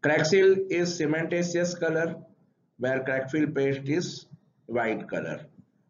Crack 0.02 0.26
seal 0.26 0.56
is 0.70 0.98
cementitious 0.98 1.78
color 1.78 2.16
where 2.82 3.00
crack 3.06 3.30
fill 3.30 3.46
paste 3.56 3.88
is 3.96 4.26
white 4.66 5.08
color. 5.08 5.38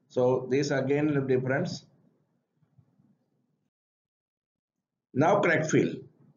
So 0.09 0.47
this 0.51 0.71
again 0.71 1.27
difference. 1.27 1.87
Now 5.15 5.41
crack 5.41 5.65
fill 5.71 5.95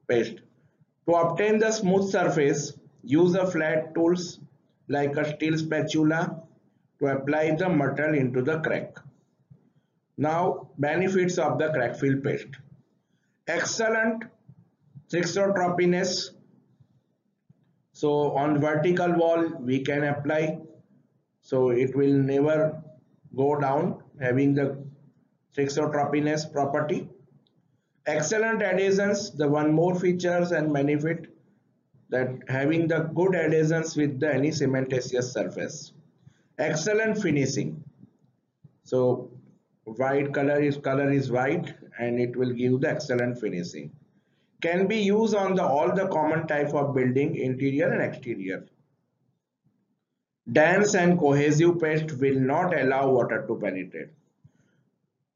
paste. 0.08 0.38
To 1.08 1.16
obtain 1.16 1.60
the 1.60 1.72
smooth 1.72 2.10
surface 2.10 2.72
use 3.04 3.36
a 3.36 3.46
flat 3.46 3.94
tools 3.96 4.40
like 4.88 5.18
a 5.18 5.26
steel 5.36 5.58
spatula 5.58 6.22
to 7.00 7.08
apply 7.08 7.44
the 7.56 7.70
metal 7.70 8.14
into 8.14 8.42
the 8.42 8.60
crack. 8.60 8.96
Now 10.18 10.70
benefits 10.78 11.38
of 11.38 11.60
the 11.60 11.70
crack 11.70 11.98
fill 11.98 12.22
paste. 12.22 12.56
Excellent 13.46 14.24
thixotropiness 15.12 16.30
so 18.00 18.36
on 18.36 18.60
vertical 18.60 19.14
wall 19.14 19.42
we 19.62 19.80
can 19.80 20.04
apply. 20.04 20.60
So 21.42 21.70
it 21.70 21.96
will 21.96 22.14
never 22.14 22.84
go 23.34 23.58
down 23.58 24.04
having 24.20 24.54
the 24.54 24.84
thixotropinous 25.58 26.52
property. 26.52 27.08
Excellent 28.06 28.62
adhesions 28.62 29.32
the 29.32 29.48
one 29.48 29.72
more 29.72 29.96
features 29.98 30.52
and 30.52 30.74
benefit 30.74 31.28
that 32.10 32.30
having 32.50 32.90
the 32.90 33.00
good 33.20 33.34
adhesions 33.34 33.96
with 33.96 34.20
the 34.20 34.34
any 34.34 34.50
cementitious 34.50 35.32
surface. 35.32 35.94
Excellent 36.58 37.22
finishing. 37.22 37.82
So 38.84 39.32
white 39.86 40.34
color 40.34 40.62
is 40.62 40.76
color 40.76 41.10
is 41.10 41.32
white 41.32 41.74
and 41.98 42.20
it 42.20 42.36
will 42.36 42.52
give 42.52 42.82
the 42.82 42.90
excellent 42.90 43.40
finishing 43.40 43.92
can 44.62 44.88
be 44.88 44.98
used 44.98 45.36
on 45.36 45.56
the 45.56 45.64
all 45.64 45.94
the 45.94 46.08
common 46.08 46.48
type 46.48 46.74
of 46.74 46.96
building 46.96 47.36
interior 47.36 47.92
and 47.92 48.02
exterior 48.02 48.66
Dense 50.52 50.94
and 50.94 51.18
cohesive 51.18 51.80
paste 51.82 52.20
will 52.20 52.40
not 52.40 52.80
allow 52.80 53.10
water 53.10 53.46
to 53.48 53.56
penetrate. 53.56 54.10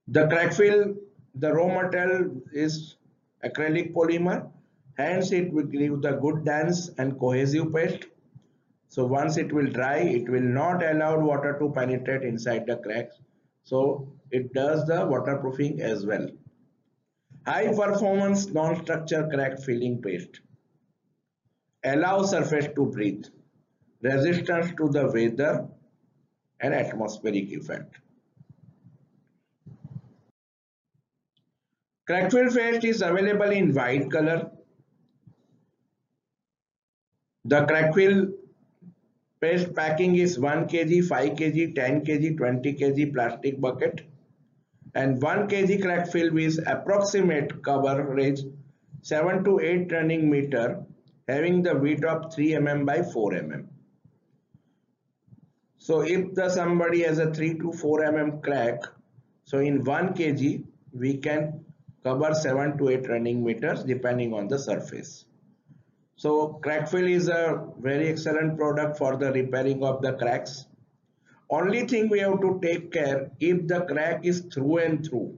The 0.08 0.28
crack 0.28 0.54
fill, 0.54 0.96
the 1.34 1.52
raw 1.52 1.68
material 1.68 2.42
is 2.54 2.98
acrylic 3.44 3.94
polymer, 3.94 4.52
hence 4.98 5.32
it 5.32 5.52
will 5.52 5.66
give 5.66 6.04
the 6.04 6.12
good 6.12 6.46
dense 6.46 6.90
and 7.00 7.20
cohesive 7.20 7.74
paste. 7.74 8.06
So 8.88 9.06
once 9.06 9.38
it 9.38 9.52
will 9.52 9.68
dry, 9.68 9.98
it 9.98 10.30
will 10.30 10.42
not 10.42 10.84
allow 10.84 11.20
water 11.20 11.58
to 11.60 11.72
penetrate 11.72 12.22
inside 12.22 12.68
the 12.68 12.78
cracks. 12.78 13.16
So 13.64 14.12
it 14.30 14.54
does 14.54 14.86
the 14.86 15.08
waterproofing 15.08 15.82
as 15.82 16.06
well. 16.06 16.30
High 17.46 17.74
performance 17.74 18.48
non-structure 18.48 19.28
crack 19.32 19.60
filling 19.60 20.02
paste. 20.02 20.42
Allow 21.84 22.24
surface 22.24 22.68
to 22.76 22.86
breathe. 22.86 23.26
Resistance 24.02 24.72
to 24.78 24.90
the 24.90 25.08
weather 25.12 25.68
and 26.60 26.74
atmospheric 26.74 27.50
effect. 27.52 27.96
Crack 32.06 32.32
fill 32.32 32.52
paste 32.52 32.84
is 32.84 33.02
available 33.02 33.52
in 33.52 33.74
white 33.74 34.12
color. 34.12 34.52
The 37.46 37.66
crack 37.66 37.94
fill 37.94 38.34
paste 39.40 39.74
packing 39.74 40.16
is 40.16 40.38
1 40.38 40.68
kg, 40.68 41.08
5 41.08 41.30
kg, 41.32 41.76
10 41.76 42.06
kg, 42.06 42.38
20 42.38 42.74
kg 42.74 43.14
plastic 43.14 43.62
bucket 43.62 44.02
and 44.96 45.22
1 45.22 45.48
kg 45.48 45.82
crack 45.82 46.12
fill 46.12 46.38
is 46.38 46.60
approximate 46.66 47.62
coverage 47.64 48.42
7 49.02 49.44
to 49.44 49.60
8 49.60 49.92
running 49.92 50.30
meter 50.30 50.84
having 51.28 51.62
the 51.62 51.76
width 51.76 52.04
of 52.04 52.34
3 52.34 52.52
mm 52.52 52.86
by 52.86 53.02
4 53.04 53.32
mm. 53.32 53.68
So 55.78 56.02
if 56.02 56.34
the 56.34 56.50
somebody 56.50 57.04
has 57.04 57.20
a 57.20 57.32
3 57.34 57.60
to 57.60 57.72
4 57.72 58.00
mm 58.00 58.44
crack, 58.44 58.82
so 59.44 59.60
in 59.60 59.84
1 59.84 60.14
kg 60.14 60.64
we 60.94 61.18
can 61.18 61.66
cover 62.04 62.34
7 62.34 62.78
to 62.80 62.90
8 62.90 63.10
running 63.10 63.44
meters 63.44 63.84
depending 63.84 64.34
on 64.34 64.48
the 64.48 64.58
surface. 64.58 65.26
So 66.16 66.60
crack 66.64 66.90
fill 66.90 67.08
is 67.08 67.30
a 67.30 67.66
very 67.80 68.10
excellent 68.10 68.58
product 68.58 68.98
for 68.98 69.16
the 69.16 69.32
repairing 69.32 69.84
of 69.84 70.02
the 70.02 70.14
cracks 70.14 70.66
only 71.50 71.88
thing 71.88 72.10
we 72.10 72.20
have 72.20 72.40
to 72.42 72.60
take 72.62 72.92
care 72.92 73.32
if 73.40 73.68
the 73.68 73.82
crack 73.82 74.24
is 74.24 74.42
through 74.54 74.78
and 74.78 75.08
through, 75.08 75.38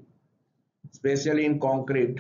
especially 0.91 1.45
in 1.45 1.59
concrete. 1.59 2.19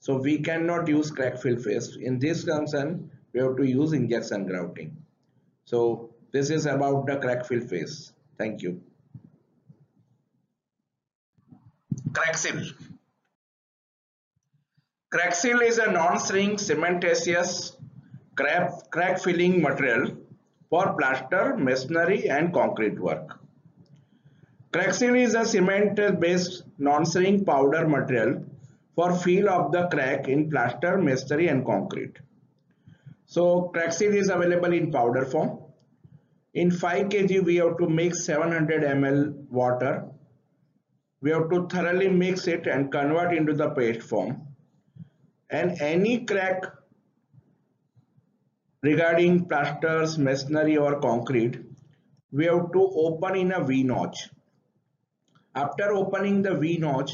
So 0.00 0.16
we 0.16 0.38
cannot 0.38 0.86
use 0.86 1.10
crack 1.10 1.38
fill 1.38 1.56
paste. 1.56 1.96
In 1.96 2.18
this 2.18 2.44
concern, 2.44 3.10
we 3.32 3.40
have 3.40 3.56
to 3.56 3.64
use 3.64 3.92
injection 3.92 4.46
grouting. 4.46 4.96
So 5.64 6.10
this 6.32 6.50
is 6.50 6.66
about 6.66 7.06
the 7.06 7.16
crack 7.16 7.46
fill 7.46 7.66
paste. 7.66 8.12
Thank 8.38 8.62
you. 8.62 8.80
Crack 12.12 12.36
seal. 12.36 12.62
Crack 15.10 15.34
seal 15.34 15.60
is 15.60 15.78
a 15.78 15.90
non-shrink 15.90 16.58
cementitious 16.58 17.76
crack, 18.36 18.90
crack 18.90 19.20
filling 19.20 19.60
material 19.60 20.16
for 20.70 20.94
plaster, 20.98 21.56
masonry 21.56 22.28
and 22.28 22.52
concrete 22.52 22.98
work. 22.98 23.38
Cracksil 24.72 25.18
is 25.18 25.34
a 25.34 25.44
cement-based 25.44 26.64
non-shrink 26.78 27.46
powder 27.46 27.86
material 27.88 28.44
for 28.94 29.14
fill 29.14 29.48
of 29.48 29.72
the 29.72 29.86
crack 29.88 30.28
in 30.28 30.50
plaster, 30.50 30.98
masonry 30.98 31.48
and 31.48 31.64
concrete. 31.64 32.18
So 33.26 33.70
Cracksil 33.74 34.14
is 34.14 34.28
available 34.28 34.72
in 34.72 34.90
powder 34.90 35.24
form. 35.24 35.58
In 36.54 36.70
5 36.70 37.08
kg 37.08 37.44
we 37.44 37.56
have 37.56 37.76
to 37.78 37.88
mix 37.88 38.24
700 38.24 38.82
ml 38.82 39.48
water. 39.50 40.04
We 41.20 41.30
have 41.30 41.50
to 41.50 41.66
thoroughly 41.68 42.08
mix 42.08 42.46
it 42.46 42.66
and 42.66 42.90
convert 42.90 43.34
into 43.34 43.52
the 43.52 43.70
paste 43.70 44.02
form. 44.02 44.46
And 45.50 45.80
any 45.80 46.24
crack 46.24 46.64
regarding 48.86 49.44
plasters, 49.46 50.16
masonry 50.16 50.76
or 50.76 51.00
concrete, 51.00 51.58
we 52.32 52.44
have 52.46 52.72
to 52.72 52.82
open 53.04 53.36
in 53.36 53.52
a 53.52 53.62
V-notch. 53.64 54.28
After 55.54 55.92
opening 55.92 56.42
the 56.42 56.54
V-notch, 56.54 57.12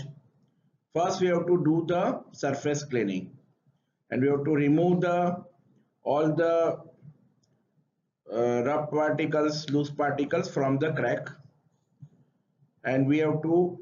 first 0.94 1.20
we 1.20 1.28
have 1.28 1.46
to 1.46 1.62
do 1.64 1.84
the 1.86 2.22
surface 2.32 2.84
cleaning 2.84 3.30
and 4.10 4.22
we 4.22 4.28
have 4.28 4.44
to 4.44 4.54
remove 4.54 5.00
the 5.00 5.42
all 6.04 6.32
the 6.34 6.78
uh, 8.32 8.62
rough 8.64 8.90
particles, 8.90 9.70
loose 9.70 9.90
particles 9.90 10.50
from 10.50 10.78
the 10.78 10.92
crack 10.92 11.28
and 12.84 13.06
we 13.06 13.18
have 13.18 13.40
to 13.42 13.78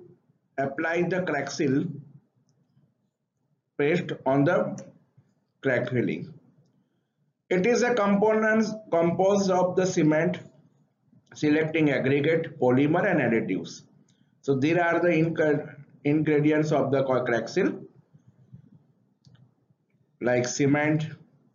apply 0.59 1.03
the 1.03 1.23
crack 1.23 1.51
seal 1.51 1.85
paste 3.79 4.13
on 4.27 4.45
the 4.45 4.59
crack 5.63 5.89
filling. 5.91 6.40
It 7.51 7.67
is 7.67 7.83
a 7.83 7.95
component 7.95 8.67
composed 8.93 9.51
of 9.51 9.75
the 9.75 9.85
cement, 9.85 10.39
selecting 11.35 11.91
aggregate, 11.91 12.61
polymer 12.61 13.05
and 13.05 13.21
additives. 13.21 13.83
So 14.41 14.55
there 14.55 14.83
are 14.83 15.01
the 15.01 15.11
ingredients 16.05 16.71
of 16.71 16.93
the 16.93 17.03
crack 17.03 17.49
seal 17.49 17.81
like 20.21 20.47
cement, 20.47 21.07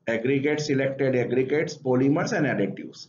aggregate, 0.08 0.60
selected 0.60 1.16
aggregates, 1.16 1.78
polymers 1.78 2.34
and 2.34 2.46
additives. 2.46 3.08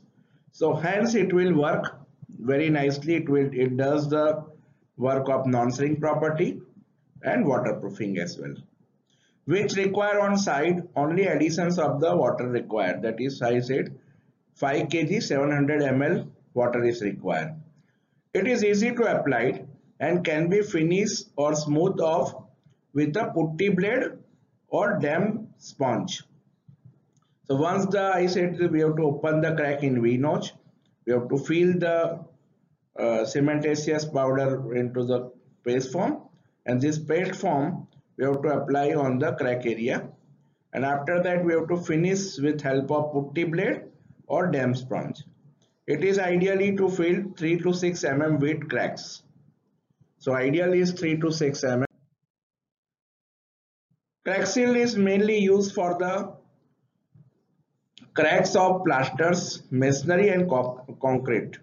So 0.52 0.74
hence 0.74 1.14
it 1.14 1.32
will 1.32 1.54
work 1.54 1.98
very 2.38 2.70
nicely. 2.70 3.16
It 3.16 3.28
will 3.28 3.50
it 3.52 3.76
does 3.76 4.08
the 4.08 4.44
work 4.96 5.28
of 5.28 5.46
non-shrink 5.46 6.00
property 6.00 6.60
and 7.22 7.44
waterproofing 7.46 8.18
as 8.18 8.38
well 8.38 8.54
which 9.46 9.76
require 9.76 10.20
on 10.20 10.36
site 10.36 10.80
only 10.96 11.24
additions 11.26 11.78
of 11.78 12.00
the 12.00 12.14
water 12.16 12.48
required 12.48 13.02
that 13.02 13.20
is 13.20 13.40
I 13.40 13.60
said 13.60 13.96
5 14.54 14.88
kg 14.88 15.22
700 15.22 15.82
ml 15.82 16.28
water 16.54 16.84
is 16.84 17.00
required. 17.02 17.54
It 18.34 18.46
is 18.46 18.64
easy 18.64 18.92
to 18.92 19.04
apply 19.04 19.66
and 20.00 20.24
can 20.24 20.48
be 20.48 20.62
finished 20.62 21.28
or 21.36 21.54
smooth 21.54 22.00
off 22.00 22.34
with 22.92 23.16
a 23.16 23.26
putty 23.34 23.68
blade 23.68 24.04
or 24.68 24.98
damp 24.98 25.48
sponge. 25.58 26.22
So 27.44 27.56
once 27.56 27.86
the 27.86 28.02
I 28.14 28.26
said 28.26 28.58
we 28.70 28.80
have 28.80 28.96
to 28.96 29.02
open 29.02 29.40
the 29.40 29.54
crack 29.54 29.82
in 29.84 30.02
V-notch, 30.02 30.52
we 31.06 31.12
have 31.12 31.28
to 31.28 31.38
fill 31.38 31.78
the 31.78 31.96
uh, 32.98 33.22
cementitious 33.32 34.12
powder 34.12 34.74
into 34.74 35.04
the 35.04 35.30
paste 35.64 35.92
form 35.92 36.22
and 36.64 36.80
this 36.80 36.98
paste 36.98 37.36
form 37.36 37.86
we 38.16 38.24
have 38.24 38.42
to 38.42 38.48
apply 38.48 38.94
on 38.94 39.18
the 39.18 39.32
crack 39.32 39.66
area 39.66 40.08
and 40.72 40.84
after 40.84 41.22
that 41.22 41.44
we 41.44 41.52
have 41.54 41.68
to 41.68 41.76
finish 41.76 42.38
with 42.38 42.60
help 42.60 42.90
of 42.90 43.12
putty 43.12 43.44
blade 43.44 43.82
or 44.26 44.46
damp 44.50 44.76
sponge. 44.76 45.22
It 45.86 46.02
is 46.02 46.18
ideally 46.18 46.76
to 46.76 46.88
fill 46.88 47.32
3 47.38 47.58
to 47.60 47.72
6 47.72 48.04
mm 48.04 48.40
width 48.40 48.68
cracks. 48.68 49.22
So 50.18 50.34
ideal 50.34 50.72
is 50.72 50.92
3 50.92 51.18
to 51.20 51.30
6 51.30 51.60
mm. 51.60 51.84
Crack 54.24 54.46
seal 54.46 54.74
is 54.74 54.96
mainly 54.96 55.38
used 55.38 55.72
for 55.72 55.96
the 55.98 56.34
cracks 58.14 58.56
of 58.56 58.84
plasters, 58.84 59.62
masonry 59.70 60.30
and 60.30 60.48
co 60.48 60.84
concrete. 61.00 61.58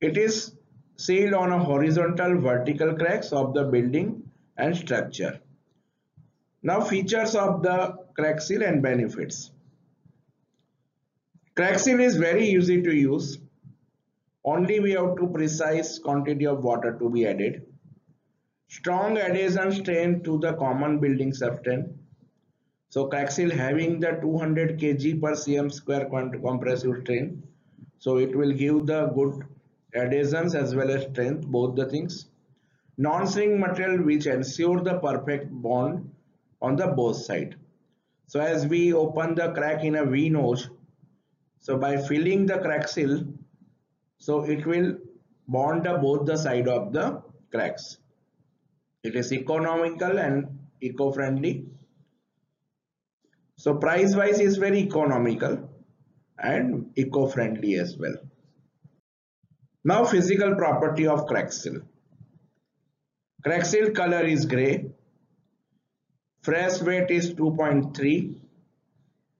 It 0.00 0.16
is 0.16 0.54
sealed 0.96 1.34
on 1.34 1.52
a 1.52 1.62
horizontal 1.62 2.40
vertical 2.40 2.94
cracks 2.94 3.32
of 3.32 3.52
the 3.52 3.64
building 3.64 4.29
and 4.60 4.76
structure. 4.76 5.40
Now 6.62 6.80
features 6.80 7.34
of 7.34 7.62
the 7.62 7.96
crack 8.14 8.40
seal 8.40 8.62
and 8.62 8.82
benefits. 8.82 9.50
Crack 11.56 11.78
seal 11.78 12.00
is 12.00 12.16
very 12.16 12.48
easy 12.48 12.82
to 12.82 12.94
use. 12.94 13.38
Only 14.44 14.80
we 14.80 14.92
have 14.92 15.16
to 15.16 15.26
precise 15.26 15.98
quantity 15.98 16.46
of 16.46 16.64
water 16.64 16.96
to 16.98 17.10
be 17.10 17.26
added. 17.26 17.66
Strong 18.68 19.18
adhesion 19.18 19.72
strength 19.72 20.24
to 20.24 20.38
the 20.38 20.52
common 20.54 21.00
building 21.00 21.32
substance. 21.32 21.88
So 22.88 23.06
crack 23.06 23.30
seal 23.30 23.50
having 23.50 24.00
the 24.00 24.12
200 24.22 24.78
kg 24.78 25.20
per 25.20 25.32
cm 25.32 25.72
square 25.72 26.06
compressive 26.06 27.02
strength. 27.02 27.44
So 27.98 28.18
it 28.18 28.36
will 28.36 28.52
give 28.52 28.86
the 28.86 29.06
good 29.06 29.44
adhesions 29.94 30.54
as 30.54 30.74
well 30.74 30.90
as 30.90 31.04
strength 31.10 31.46
both 31.46 31.74
the 31.76 31.86
things 31.86 32.29
non-shrink 33.04 33.58
material 33.58 34.04
which 34.04 34.26
ensure 34.26 34.80
the 34.82 34.98
perfect 34.98 35.50
bond 35.50 36.10
on 36.60 36.76
the 36.76 36.88
both 36.88 37.16
side. 37.16 37.56
So 38.26 38.40
as 38.40 38.66
we 38.66 38.92
open 38.92 39.34
the 39.34 39.52
crack 39.52 39.84
in 39.84 39.94
a 39.96 40.04
V-notch, 40.04 40.64
so 41.60 41.78
by 41.78 41.96
filling 41.96 42.44
the 42.44 42.58
crack 42.58 42.88
seal, 42.88 43.24
so 44.18 44.44
it 44.44 44.66
will 44.66 44.98
bond 45.48 45.84
the 45.84 45.94
both 45.94 46.26
the 46.26 46.36
side 46.36 46.68
of 46.68 46.92
the 46.92 47.22
cracks. 47.50 47.96
It 49.02 49.16
is 49.16 49.32
economical 49.32 50.18
and 50.18 50.58
eco-friendly. 50.82 51.64
So 53.56 53.76
price 53.76 54.14
wise 54.14 54.40
is 54.40 54.58
very 54.58 54.80
economical 54.80 55.70
and 56.38 56.90
eco-friendly 56.96 57.76
as 57.76 57.96
well. 57.96 58.16
Now 59.84 60.04
physical 60.04 60.54
property 60.54 61.06
of 61.06 61.26
crack 61.26 61.50
seal. 61.50 61.80
Seal 63.62 63.90
color 63.92 64.24
is 64.24 64.46
gray. 64.46 64.90
Fresh 66.42 66.82
weight 66.82 67.10
is 67.10 67.34
2.3. 67.34 68.36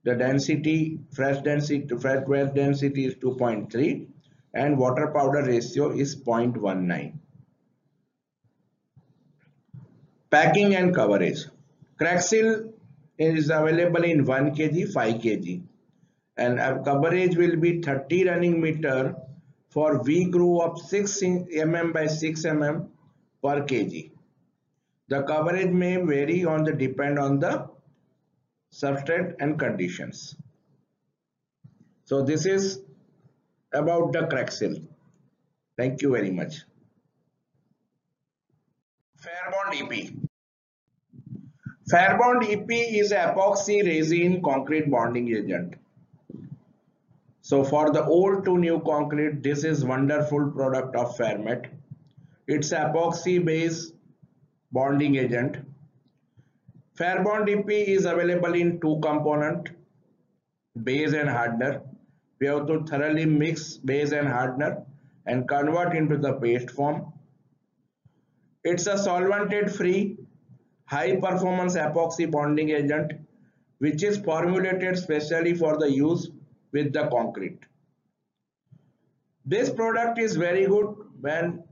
The 0.04 0.14
density, 0.14 0.98
fresh 1.12 1.42
density, 1.42 1.86
fresh 1.96 2.26
weight 2.26 2.54
density 2.54 3.04
is 3.04 3.14
2.3 3.16 4.06
and 4.54 4.78
water 4.78 5.12
powder 5.14 5.44
ratio 5.44 5.90
is 5.90 6.16
0.19. 6.16 7.12
Packing 10.30 10.74
and 10.74 10.94
coverage. 10.94 11.44
Craxil 12.00 12.72
is 13.18 13.50
available 13.50 14.04
in 14.04 14.24
1 14.24 14.54
kg, 14.54 14.92
5 14.92 15.14
kg 15.16 15.62
and 16.40 16.84
coverage 16.84 17.36
will 17.36 17.56
be 17.56 17.80
30 17.82 18.28
running 18.28 18.60
meter 18.60 19.14
for 19.68 20.02
V 20.02 20.24
groove 20.24 20.62
of 20.62 20.80
6 20.80 21.20
mm 21.22 21.92
by 21.92 22.06
6 22.06 22.42
mm 22.42 22.88
per 23.42 23.62
kg. 23.62 24.10
The 25.08 25.22
coverage 25.22 25.70
may 25.70 25.96
vary 25.96 26.44
on 26.44 26.64
the 26.64 26.72
depend 26.72 27.18
on 27.18 27.40
the 27.40 27.68
substrate 28.72 29.34
and 29.40 29.58
conditions. 29.58 30.36
So 32.04 32.22
this 32.22 32.46
is 32.46 32.80
about 33.72 34.12
the 34.12 34.20
Craxil. 34.20 34.82
Thank 35.76 36.02
you 36.02 36.12
very 36.12 36.30
much. 36.30 36.64
Fairbond 39.20 39.80
EP. 39.80 40.12
Fairbond 41.92 42.48
EP 42.48 42.70
is 42.70 43.12
epoxy 43.12 43.84
resin 43.84 44.42
concrete 44.42 44.90
bonding 44.90 45.28
agent. 45.28 45.74
So 47.42 47.64
for 47.64 47.90
the 47.90 48.04
old 48.04 48.44
to 48.44 48.56
new 48.58 48.80
concrete, 48.80 49.42
this 49.42 49.64
is 49.64 49.84
wonderful 49.84 50.50
product 50.52 50.94
of 50.94 51.16
Fairmate. 51.16 51.66
It's 52.46 52.70
epoxy 52.72 53.44
based 53.44 53.94
bonding 54.72 55.16
agent. 55.16 55.58
Fairbond 56.98 57.48
EP 57.48 57.70
is 57.70 58.04
available 58.04 58.54
in 58.54 58.80
two 58.80 58.98
component, 59.02 59.70
base 60.82 61.12
and 61.12 61.28
hardener. 61.28 61.82
We 62.40 62.46
have 62.46 62.66
to 62.66 62.84
thoroughly 62.84 63.26
mix 63.26 63.76
base 63.76 64.12
and 64.12 64.28
hardener 64.28 64.84
and 65.26 65.48
convert 65.48 65.94
into 65.94 66.16
the 66.16 66.34
paste 66.34 66.70
form. 66.70 67.12
It's 68.64 68.86
a 68.86 68.94
solvented 68.94 69.74
free 69.74 70.18
high 70.84 71.16
performance 71.16 71.76
epoxy 71.76 72.30
bonding 72.30 72.70
agent 72.70 73.12
which 73.78 74.02
is 74.02 74.18
formulated 74.18 74.98
specially 74.98 75.54
for 75.54 75.78
the 75.78 75.90
use 75.90 76.30
with 76.72 76.92
the 76.92 77.08
concrete. 77.08 77.60
This 79.46 79.70
product 79.70 80.18
is 80.18 80.36
very 80.36 80.66
good 80.66 80.94
when 81.20 81.64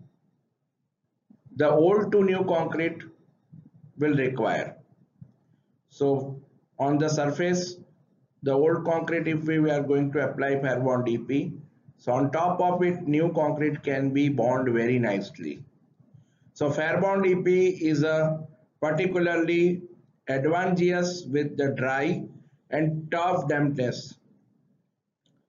the 1.59 1.68
old 1.68 2.12
to 2.12 2.23
new 2.23 2.44
concrete 2.44 3.03
will 3.99 4.14
require. 4.14 4.77
So 5.90 6.40
on 6.79 6.99
the 6.99 7.09
surface, 7.09 7.77
the 8.44 8.53
old 8.53 8.85
concrete 8.85 9.27
if 9.27 9.44
we 9.44 9.71
are 9.71 9.83
going 9.83 10.12
to 10.12 10.21
apply 10.21 10.51
Fairbond 10.64 11.09
EP, 11.12 11.53
so 11.97 12.12
on 12.12 12.31
top 12.31 12.61
of 12.61 12.83
it 12.85 13.09
new 13.09 13.33
concrete 13.33 13.83
can 13.83 14.11
be 14.12 14.29
bond 14.29 14.73
very 14.73 15.01
nicely. 15.01 15.64
So 16.55 16.71
Fairbond 16.71 17.27
EP 17.27 17.49
is 17.83 18.05
a 18.05 18.47
particularly 18.81 19.83
advantageous 20.29 21.25
with 21.27 21.57
the 21.57 21.71
dry 21.71 22.23
and 22.71 23.11
tough 23.11 23.49
dampness. 23.49 24.14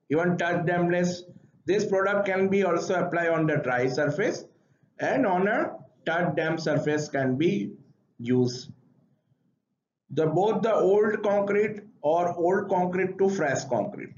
Even 0.09 0.37
touch 0.39 0.65
dampness, 0.65 1.23
this 1.65 1.85
product 1.85 2.25
can 2.25 2.47
be 2.47 2.63
also 2.63 2.95
applied 2.95 3.29
on 3.29 3.45
the 3.45 3.57
dry 3.57 3.87
surface 3.87 4.45
and 4.99 5.27
on 5.27 5.47
a 5.47 5.78
touch 6.09 6.35
damp 6.35 6.59
surface 6.59 7.07
can 7.09 7.35
be 7.37 7.53
used. 8.17 8.71
The 10.11 10.25
both 10.25 10.61
the 10.63 10.73
old 10.73 11.21
concrete 11.23 11.81
or 12.01 12.33
old 12.33 12.69
concrete 12.69 13.17
to 13.19 13.29
fresh 13.29 13.65
concrete. 13.65 14.15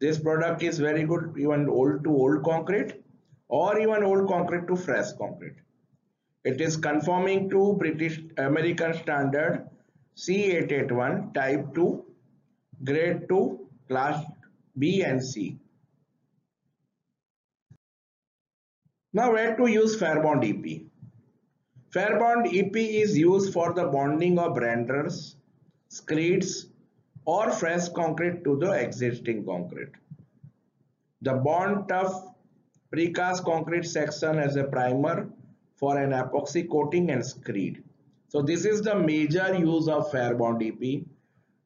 This 0.00 0.18
product 0.18 0.62
is 0.62 0.78
very 0.78 1.04
good 1.04 1.34
even 1.38 1.68
old 1.68 2.04
to 2.04 2.10
old 2.10 2.42
concrete 2.44 2.94
or 3.48 3.78
even 3.78 4.02
old 4.02 4.28
concrete 4.28 4.66
to 4.68 4.76
fresh 4.76 5.12
concrete. 5.18 5.56
It 6.44 6.60
is 6.60 6.76
conforming 6.76 7.48
to 7.50 7.74
British 7.78 8.20
American 8.36 8.94
standard 8.94 9.68
C881 10.16 11.34
type 11.34 11.74
2 11.74 12.04
grade 12.84 13.28
2 13.28 13.68
class 13.88 14.24
B 14.78 15.02
and 15.02 15.24
C. 15.24 15.58
Now 19.16 19.32
where 19.32 19.56
to 19.56 19.66
use 19.68 19.96
Fairbond 19.96 20.42
EP? 20.42 20.82
Fairbond 21.94 22.52
EP 22.52 22.74
is 22.74 23.16
used 23.16 23.52
for 23.52 23.72
the 23.72 23.84
bonding 23.84 24.40
of 24.40 24.56
renders, 24.56 25.36
screeds 25.88 26.66
or 27.24 27.52
fresh 27.52 27.88
concrete 27.90 28.42
to 28.42 28.58
the 28.58 28.72
existing 28.72 29.44
concrete. 29.44 29.92
The 31.22 31.34
bond 31.34 31.88
tough 31.88 32.24
precast 32.92 33.44
concrete 33.44 33.86
section 33.86 34.40
as 34.40 34.56
a 34.56 34.64
primer 34.64 35.30
for 35.76 35.96
an 35.96 36.10
epoxy 36.10 36.68
coating 36.68 37.10
and 37.10 37.24
screed. 37.24 37.84
So 38.26 38.42
this 38.42 38.64
is 38.64 38.82
the 38.82 38.96
major 38.96 39.54
use 39.54 39.86
of 39.86 40.10
Fairbond 40.10 40.60
EP 40.66 41.06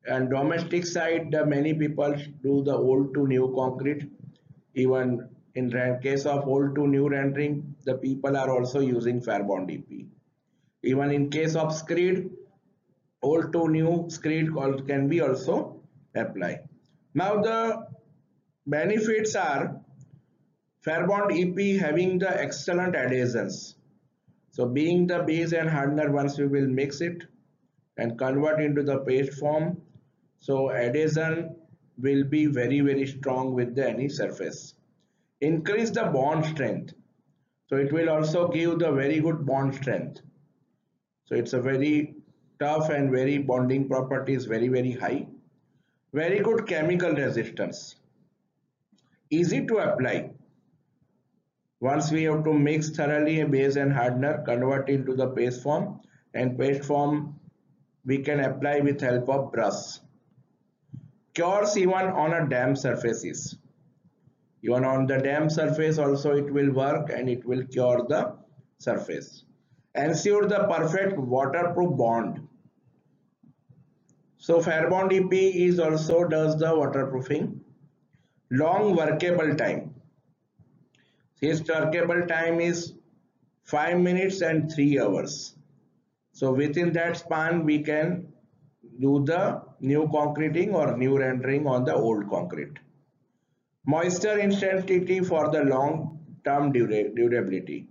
and 0.05 0.29
domestic 0.29 0.85
side 0.85 1.35
many 1.47 1.73
people 1.73 2.15
do 2.43 2.63
the 2.63 2.77
old 2.77 3.15
to 3.15 3.27
new 3.27 3.55
concrete 3.57 4.11
even 4.75 5.31
in 5.59 5.99
case 6.03 6.25
of 6.25 6.47
old 6.47 6.75
to 6.77 6.87
new 6.87 7.09
rendering, 7.09 7.75
the 7.85 7.95
people 7.95 8.37
are 8.37 8.51
also 8.51 8.81
using 8.81 9.21
Fairbond 9.21 9.73
EP. 9.77 10.07
Even 10.85 11.11
in 11.11 11.31
case 11.31 11.57
of 11.57 11.75
screed, 11.75 12.31
old 13.23 13.53
to 13.53 13.69
new 13.69 14.07
screed 14.09 14.55
can 14.87 15.09
be 15.09 15.21
also 15.21 15.81
applied. 16.15 16.61
Now 17.15 17.43
the 17.43 17.87
benefits 18.67 19.35
are 19.35 19.81
Fairbond 20.87 21.33
EP 21.43 21.81
having 21.81 22.19
the 22.19 22.31
excellent 22.41 22.95
adhesions. 22.95 23.75
So 24.53 24.67
being 24.67 25.07
the 25.09 25.21
base 25.25 25.53
and 25.53 25.69
hardener 25.69 26.11
once 26.13 26.39
we 26.39 26.47
will 26.47 26.69
mix 26.69 27.01
it 27.01 27.25
and 27.97 28.17
convert 28.17 28.61
into 28.61 28.85
the 28.85 28.99
paste 28.99 29.39
form. 29.41 29.83
So 30.39 30.71
adhesion 30.71 31.57
will 31.99 32.25
be 32.25 32.47
very 32.47 32.81
very 32.81 33.07
strong 33.07 33.55
with 33.55 33.75
the 33.75 33.89
any 33.89 34.09
surface 34.09 34.75
increase 35.41 35.91
the 35.91 36.05
bond 36.05 36.45
strength. 36.47 36.95
So 37.69 37.77
it 37.77 37.93
will 37.93 38.09
also 38.09 38.49
give 38.49 38.79
the 38.79 38.93
very 38.93 39.21
good 39.21 39.45
bond 39.47 39.75
strength. 39.75 40.21
So 41.27 41.35
it's 41.35 41.53
a 41.53 41.61
very 41.61 42.15
tough 42.59 42.89
and 42.89 43.11
very 43.11 43.39
bonding 43.39 43.89
property 43.89 44.35
is 44.35 44.47
very 44.47 44.69
very 44.69 44.93
high. 44.93 45.27
Very 46.13 46.41
good 46.41 46.67
chemical 46.67 47.13
resistance. 47.13 47.97
Easy 49.31 49.67
to 49.67 49.79
apply. 49.79 50.31
Once 51.81 52.11
we 52.11 52.25
have 52.25 52.43
to 52.45 52.53
mix 52.53 52.91
thoroughly 52.91 53.41
a 53.41 53.47
base 53.47 53.77
and 53.77 53.93
hardener 53.93 54.43
convert 54.45 54.89
into 54.89 55.15
the 55.15 55.29
paste 55.29 55.63
form 55.63 56.01
and 56.35 56.59
paste 56.59 56.85
form 56.85 57.39
we 58.05 58.19
can 58.19 58.41
apply 58.41 58.81
with 58.81 59.01
help 59.01 59.29
of 59.29 59.53
brush. 59.53 59.99
Cures 61.35 61.77
even 61.77 61.93
on 61.93 62.33
a 62.33 62.49
damp 62.49 62.79
surfaces 62.79 63.59
even 64.63 64.85
on 64.85 65.07
the 65.07 65.19
damp 65.19 65.51
surface 65.51 65.99
also 65.99 66.37
it 66.37 66.53
will 66.53 66.73
work 66.73 67.11
and 67.11 67.29
it 67.29 67.45
will 67.45 67.65
cure 67.67 68.05
the 68.09 68.35
surface. 68.79 69.45
Ensure 69.95 70.47
the 70.47 70.65
perfect 70.65 71.17
waterproof 71.17 71.97
bond. 71.97 72.47
So 74.39 74.59
Fairbond 74.61 75.13
EP 75.13 75.33
is 75.33 75.79
also 75.79 76.25
does 76.25 76.59
the 76.59 76.75
waterproofing. 76.75 77.61
Long 78.51 78.97
workable 78.97 79.55
time. 79.55 79.95
His 81.41 81.63
workable 81.69 82.27
time 82.27 82.61
is 82.61 82.95
5 83.65 83.99
minutes 84.01 84.41
and 84.41 84.73
3 84.73 85.01
hours. 85.01 85.55
So 86.33 86.53
within 86.53 86.93
that 86.93 87.17
span 87.17 87.65
we 87.65 87.83
can 87.83 88.33
do 89.01 89.25
the 89.25 89.63
new 89.81 90.09
concreting 90.09 90.75
or 90.75 90.97
new 90.97 91.19
rendering 91.19 91.67
on 91.67 91.85
the 91.85 91.95
old 91.95 92.29
concrete 92.29 92.79
moisture 93.89 94.39
intensity 94.39 95.21
for 95.21 95.51
the 95.51 95.65
long-term 95.65 96.73
durability, 96.73 97.89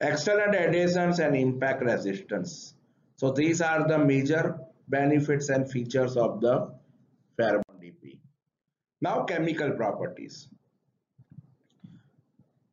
excellent 0.00 0.54
adhesions 0.54 1.18
and 1.18 1.36
impact 1.36 1.82
resistance. 1.82 2.72
So 3.16 3.30
these 3.30 3.60
are 3.60 3.86
the 3.86 3.98
major 3.98 4.58
benefits 4.88 5.50
and 5.50 5.70
features 5.70 6.16
of 6.16 6.40
the 6.40 6.72
Fairbond 7.38 7.84
EP. 7.88 8.14
Now 9.02 9.24
chemical 9.24 9.72
properties. 9.72 10.48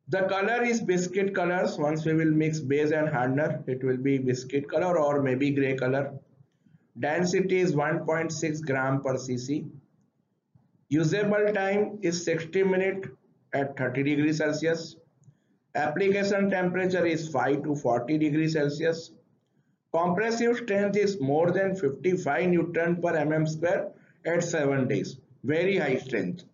The 0.08 0.22
color 0.22 0.64
is 0.64 0.80
biscuit 0.80 1.34
colors. 1.34 1.76
Once 1.76 2.06
we 2.06 2.14
will 2.14 2.30
mix 2.30 2.60
base 2.60 2.92
and 2.92 3.10
hardener, 3.10 3.62
it 3.66 3.84
will 3.84 3.98
be 3.98 4.16
biscuit 4.16 4.66
color 4.70 4.98
or 4.98 5.20
maybe 5.22 5.50
gray 5.50 5.76
color. 5.76 6.14
Density 6.98 7.58
is 7.58 7.74
1.6 7.74 8.64
gram 8.64 9.02
per 9.02 9.16
cc. 9.16 9.68
Usable 10.90 11.52
time 11.52 11.98
is 12.00 12.24
60 12.24 12.62
minutes 12.64 13.08
at 13.52 13.76
30 13.76 14.02
degrees 14.02 14.38
Celsius. 14.38 14.96
Application 15.74 16.48
temperature 16.48 17.04
is 17.04 17.28
5 17.28 17.62
to 17.64 17.76
40 17.76 18.18
degrees 18.18 18.54
Celsius. 18.54 19.12
Compressive 19.94 20.56
strength 20.56 20.96
is 20.96 21.20
more 21.20 21.50
than 21.50 21.74
55 21.76 22.48
Newton 22.48 22.96
per 23.02 23.12
mm 23.12 23.48
square 23.48 23.92
at 24.24 24.42
7 24.42 24.88
days. 24.88 25.18
Very 25.44 25.76
high 25.76 25.98
strength. 25.98 26.44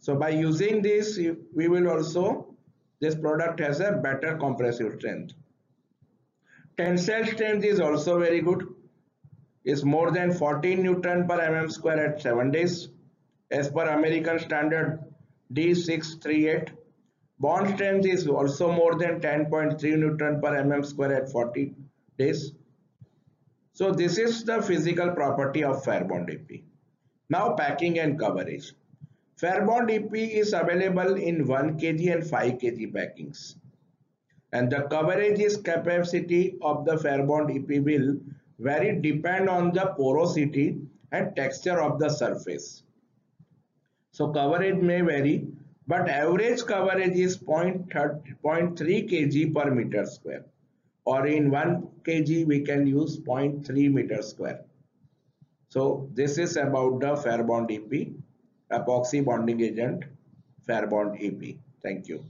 So 0.00 0.16
by 0.16 0.30
using 0.30 0.82
this, 0.82 1.18
we 1.54 1.68
will 1.68 1.88
also, 1.88 2.54
this 3.00 3.14
product 3.14 3.60
has 3.60 3.78
a 3.78 3.92
better 3.92 4.36
compressive 4.36 4.96
strength. 4.98 5.34
Tensile 6.76 7.26
strength 7.26 7.64
is 7.64 7.78
also 7.78 8.18
very 8.18 8.40
good. 8.40 8.66
Is 9.64 9.84
more 9.84 10.10
than 10.10 10.32
14 10.32 10.82
Newton 10.82 11.28
per 11.28 11.38
mm 11.38 11.70
square 11.70 12.06
at 12.06 12.20
7 12.20 12.50
days 12.50 12.88
as 13.50 13.68
per 13.68 13.88
American 13.88 14.38
standard 14.40 14.98
D638. 15.52 16.70
Bond 17.38 17.74
strength 17.74 18.06
is 18.06 18.26
also 18.26 18.72
more 18.72 18.96
than 18.96 19.20
10.3 19.20 19.82
Newton 19.98 20.40
per 20.40 20.64
mm 20.64 20.84
square 20.84 21.14
at 21.14 21.30
40 21.30 21.74
days. 22.18 22.52
So 23.72 23.90
this 23.92 24.18
is 24.18 24.44
the 24.44 24.60
physical 24.62 25.12
property 25.12 25.64
of 25.64 25.84
Fairbond 25.84 26.32
EP. 26.32 26.60
Now 27.30 27.54
packing 27.54 27.98
and 27.98 28.18
coverage. 28.18 28.74
Fairbond 29.40 29.90
EP 29.90 30.14
is 30.14 30.52
available 30.52 31.14
in 31.14 31.46
1 31.46 31.78
kg 31.78 32.12
and 32.12 32.26
5 32.26 32.52
kg 32.52 32.92
packings. 32.92 33.56
And 34.52 34.70
the 34.70 34.82
coverage 34.82 35.40
is 35.40 35.56
capacity 35.56 36.58
of 36.60 36.84
the 36.84 36.96
Fairbond 36.96 37.50
EP 37.56 37.82
will 37.82 38.18
vary 38.62 39.00
depend 39.00 39.48
on 39.48 39.72
the 39.72 39.86
porosity 39.96 40.78
and 41.10 41.34
texture 41.36 41.80
of 41.80 41.98
the 41.98 42.08
surface. 42.08 42.82
So 44.12 44.28
coverage 44.28 44.80
may 44.80 45.00
vary, 45.00 45.46
but 45.86 46.08
average 46.08 46.64
coverage 46.64 47.16
is 47.16 47.38
0.3 47.38 47.88
kg 49.10 49.54
per 49.54 49.70
meter 49.70 50.06
square 50.06 50.44
or 51.04 51.26
in 51.26 51.50
1 51.50 51.88
kg 52.04 52.46
we 52.46 52.60
can 52.60 52.86
use 52.86 53.18
0.3 53.18 53.92
meter 53.92 54.22
square. 54.22 54.60
So 55.68 56.08
this 56.14 56.38
is 56.38 56.56
about 56.56 57.00
the 57.00 57.14
Fairbond 57.24 57.70
EP, 57.76 58.12
epoxy 58.70 59.24
bonding 59.24 59.60
agent 59.60 60.04
Fairbond 60.68 61.16
EP. 61.26 61.56
Thank 61.82 62.08
you. 62.08 62.24